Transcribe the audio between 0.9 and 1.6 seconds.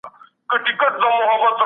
سوله مېړه ته